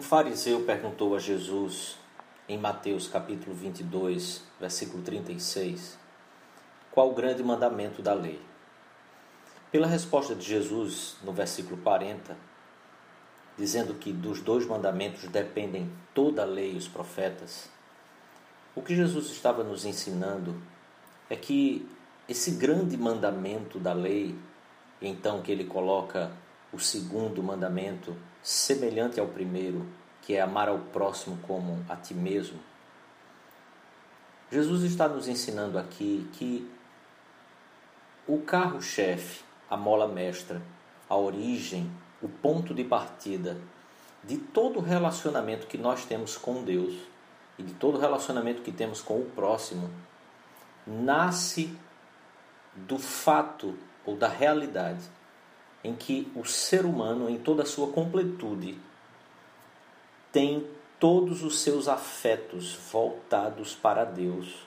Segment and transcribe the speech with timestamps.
[0.00, 1.98] Um fariseu perguntou a Jesus,
[2.48, 5.98] em Mateus capítulo 22, versículo 36,
[6.90, 8.40] qual o grande mandamento da lei?
[9.70, 12.34] Pela resposta de Jesus, no versículo 40,
[13.58, 17.68] dizendo que dos dois mandamentos dependem toda a lei e os profetas,
[18.74, 20.62] o que Jesus estava nos ensinando
[21.28, 21.86] é que
[22.26, 24.34] esse grande mandamento da lei,
[25.02, 26.32] então que ele coloca
[26.72, 29.86] o segundo mandamento semelhante ao primeiro,
[30.22, 32.58] que é amar ao próximo como a ti mesmo.
[34.50, 36.70] Jesus está nos ensinando aqui que
[38.26, 40.60] o carro-chefe, a mola mestra,
[41.08, 43.56] a origem, o ponto de partida
[44.22, 46.94] de todo relacionamento que nós temos com Deus
[47.58, 49.90] e de todo relacionamento que temos com o próximo
[50.86, 51.76] nasce
[52.74, 55.02] do fato ou da realidade
[55.82, 58.78] em que o ser humano, em toda a sua completude,
[60.32, 60.66] tem
[60.98, 64.66] todos os seus afetos voltados para Deus,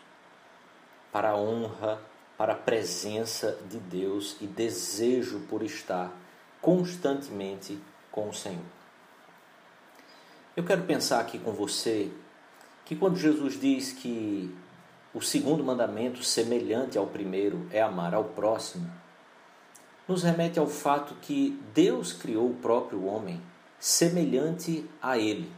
[1.12, 2.02] para a honra,
[2.38, 6.12] para a presença de Deus e desejo por estar
[6.60, 7.80] constantemente
[8.12, 8.66] com o Senhor.
[10.56, 12.12] Eu quero pensar aqui com você
[12.86, 14.54] que quando Jesus diz que
[15.14, 18.92] o segundo mandamento, semelhante ao primeiro, é amar ao próximo,
[20.08, 23.42] nos remete ao fato que Deus criou o próprio homem
[23.84, 25.52] semelhante a ele,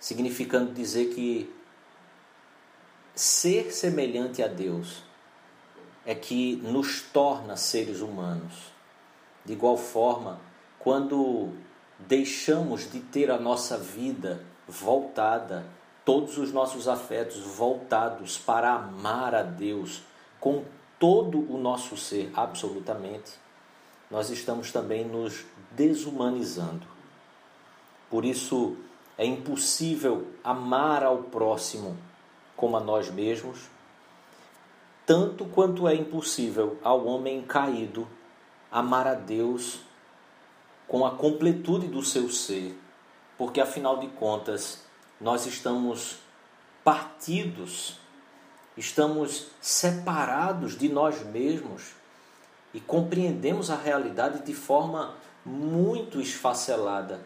[0.00, 1.54] significando dizer que
[3.14, 5.04] ser semelhante a Deus
[6.04, 8.72] é que nos torna seres humanos.
[9.44, 10.40] De igual forma,
[10.80, 11.52] quando
[11.96, 15.64] deixamos de ter a nossa vida voltada,
[16.04, 20.02] todos os nossos afetos voltados para amar a Deus
[20.40, 20.64] com
[20.98, 23.30] todo o nosso ser, absolutamente,
[24.10, 26.86] nós estamos também nos desumanizando.
[28.10, 28.76] Por isso,
[29.16, 31.96] é impossível amar ao próximo
[32.56, 33.68] como a nós mesmos,
[35.06, 38.06] tanto quanto é impossível ao homem caído
[38.70, 39.80] amar a Deus
[40.86, 42.78] com a completude do seu ser,
[43.36, 44.84] porque afinal de contas,
[45.20, 46.16] nós estamos
[46.82, 47.98] partidos
[48.78, 51.94] estamos separados de nós mesmos
[52.72, 55.14] e compreendemos a realidade de forma
[55.44, 57.20] muito esfacelada,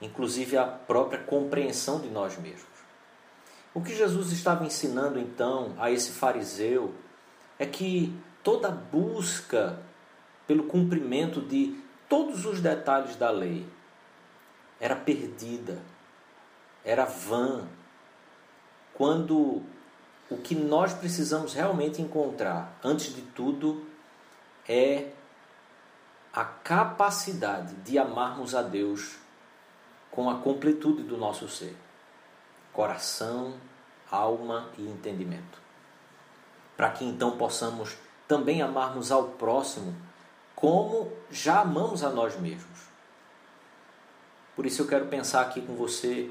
[0.00, 2.76] inclusive a própria compreensão de nós mesmos.
[3.72, 6.94] O que Jesus estava ensinando então a esse fariseu
[7.58, 9.78] é que toda busca
[10.46, 11.78] pelo cumprimento de
[12.08, 13.66] todos os detalhes da lei
[14.80, 15.78] era perdida,
[16.84, 17.66] era vã,
[18.94, 19.62] quando
[20.30, 23.84] o que nós precisamos realmente encontrar, antes de tudo,
[24.68, 25.10] é
[26.32, 29.16] a capacidade de amarmos a Deus
[30.10, 31.76] com a completude do nosso ser
[32.72, 33.54] coração,
[34.10, 35.58] alma e entendimento.
[36.76, 37.96] Para que então possamos
[38.28, 39.96] também amarmos ao próximo
[40.54, 42.80] como já amamos a nós mesmos.
[44.54, 46.30] Por isso eu quero pensar aqui com você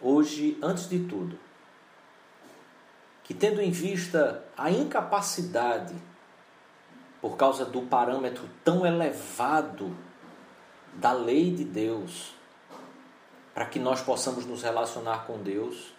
[0.00, 1.38] hoje, antes de tudo,
[3.24, 5.94] que, tendo em vista a incapacidade,
[7.22, 9.96] por causa do parâmetro tão elevado
[10.94, 12.34] da lei de Deus,
[13.54, 15.94] para que nós possamos nos relacionar com Deus,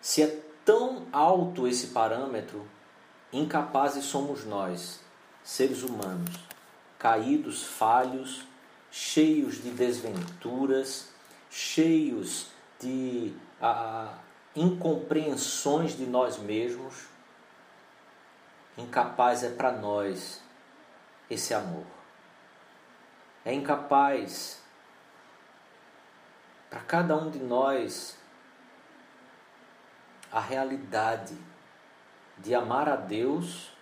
[0.00, 2.66] se é tão alto esse parâmetro,
[3.30, 5.00] incapazes somos nós,
[5.44, 6.34] seres humanos,
[6.98, 8.44] caídos, falhos,
[8.90, 11.10] cheios de desventuras,
[11.50, 12.46] cheios
[12.80, 14.14] de ah,
[14.56, 16.94] incompreensões de nós mesmos,
[18.78, 20.40] incapaz é para nós
[21.28, 21.84] esse amor.
[23.44, 24.62] É incapaz
[26.70, 28.16] para cada um de nós
[30.30, 31.36] a realidade
[32.38, 33.72] de amar a Deus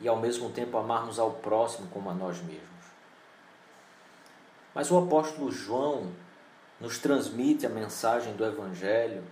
[0.00, 2.68] e ao mesmo tempo amarmos ao próximo como a nós mesmos.
[4.74, 6.12] Mas o apóstolo João
[6.80, 9.22] nos transmite a mensagem do Evangelho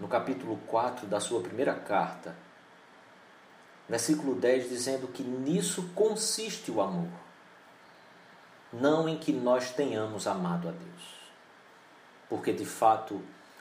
[0.00, 2.34] no capítulo 4 da sua primeira carta,
[3.88, 7.10] versículo 10, dizendo que nisso consiste o amor,
[8.72, 11.20] não em que nós tenhamos amado a Deus.
[12.28, 13.20] Porque de fato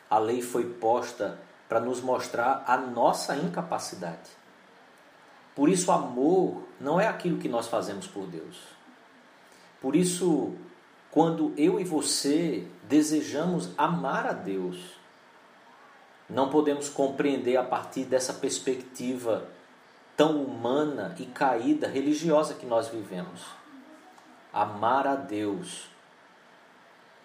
[0.09, 1.37] a lei foi posta
[1.67, 4.29] para nos mostrar a nossa incapacidade.
[5.55, 8.55] Por isso, amor não é aquilo que nós fazemos por Deus.
[9.81, 10.55] Por isso,
[11.11, 14.98] quando eu e você desejamos amar a Deus,
[16.29, 19.47] não podemos compreender a partir dessa perspectiva
[20.15, 23.45] tão humana e caída religiosa que nós vivemos.
[24.53, 25.89] Amar a Deus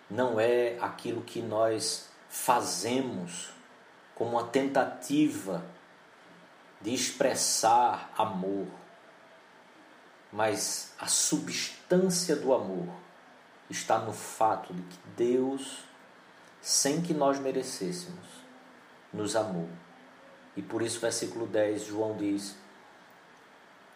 [0.08, 3.50] não é aquilo que nós fazemos
[4.14, 5.64] como uma tentativa
[6.80, 8.66] de expressar amor,
[10.32, 12.88] mas a substância do amor
[13.68, 15.78] está no fato de que Deus,
[16.60, 18.43] sem que nós merecêssemos,
[19.14, 19.68] nos amou.
[20.56, 22.56] E por isso, versículo 10, João diz: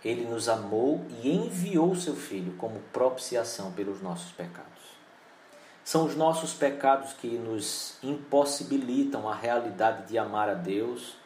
[0.04, 4.68] Ele nos amou e enviou seu Filho como propiciação pelos nossos pecados.
[5.84, 11.16] São os nossos pecados que nos impossibilitam a realidade de amar a Deus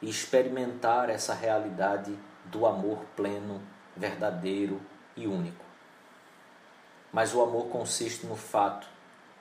[0.00, 3.60] e experimentar essa realidade do amor pleno,
[3.96, 4.80] verdadeiro
[5.16, 5.64] e único.
[7.12, 8.86] Mas o amor consiste no fato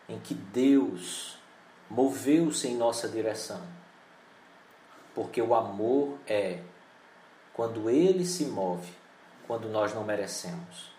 [0.08, 1.38] em que Deus
[1.90, 3.62] moveu-se em nossa direção.
[5.14, 6.62] Porque o amor é
[7.54, 8.92] quando ele se move,
[9.48, 10.92] quando nós não merecemos.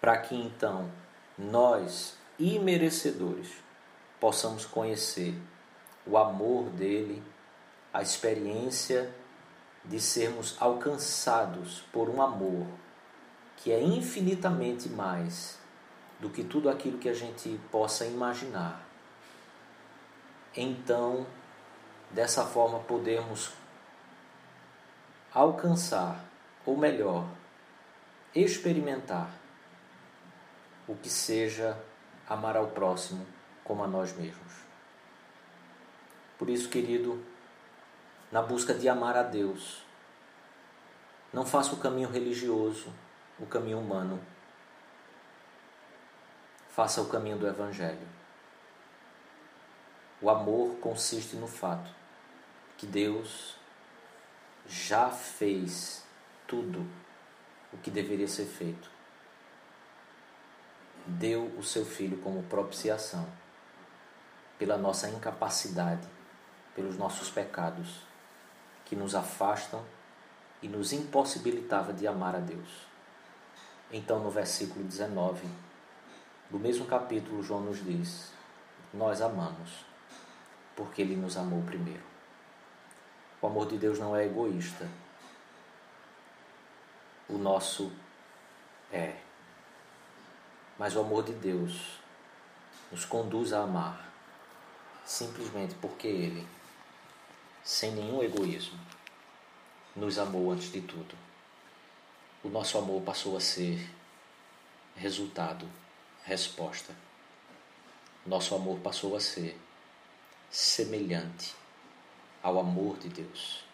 [0.00, 0.90] Para que então
[1.36, 3.50] nós, imerecedores,
[4.20, 5.34] possamos conhecer
[6.06, 7.22] o amor dele,
[7.92, 9.12] a experiência
[9.84, 12.66] de sermos alcançados por um amor
[13.56, 15.58] que é infinitamente mais
[16.20, 18.86] do que tudo aquilo que a gente possa imaginar.
[20.56, 21.26] Então,
[22.14, 23.50] dessa forma, podemos
[25.32, 26.24] alcançar,
[26.64, 27.26] ou melhor,
[28.32, 29.28] experimentar
[30.86, 31.76] o que seja
[32.28, 33.26] amar ao próximo
[33.64, 34.52] como a nós mesmos.
[36.38, 37.20] Por isso, querido,
[38.30, 39.84] na busca de amar a Deus,
[41.32, 42.92] não faça o caminho religioso,
[43.40, 44.20] o caminho humano.
[46.70, 48.06] Faça o caminho do Evangelho.
[50.20, 52.03] O amor consiste no fato
[52.84, 53.54] que Deus
[54.68, 56.04] já fez
[56.46, 56.86] tudo
[57.72, 58.90] o que deveria ser feito
[61.06, 63.26] deu o seu filho como propiciação
[64.58, 66.06] pela nossa incapacidade,
[66.74, 68.00] pelos nossos pecados
[68.84, 69.82] que nos afastam
[70.62, 72.86] e nos impossibilitava de amar a Deus.
[73.92, 75.46] Então, no versículo 19
[76.50, 78.32] do mesmo capítulo, João nos diz:
[78.92, 79.84] Nós amamos
[80.74, 82.13] porque Ele nos amou primeiro.
[83.44, 84.88] O amor de Deus não é egoísta.
[87.28, 87.92] O nosso
[88.90, 89.16] é.
[90.78, 92.00] Mas o amor de Deus
[92.90, 94.10] nos conduz a amar
[95.04, 96.48] simplesmente porque Ele,
[97.62, 98.80] sem nenhum egoísmo,
[99.94, 101.14] nos amou antes de tudo.
[102.42, 103.90] O nosso amor passou a ser
[104.96, 105.68] resultado,
[106.24, 106.96] resposta.
[108.24, 109.60] Nosso amor passou a ser
[110.50, 111.54] semelhante
[112.44, 113.64] ao amor de Deus.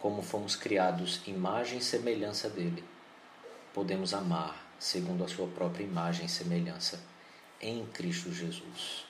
[0.00, 2.84] Como fomos criados imagem e semelhança dele,
[3.72, 7.00] podemos amar segundo a sua própria imagem e semelhança,
[7.60, 9.06] em Cristo Jesus.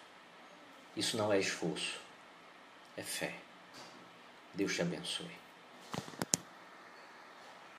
[0.94, 1.98] Isso não é esforço,
[2.94, 3.34] é fé.
[4.54, 5.30] Deus te abençoe.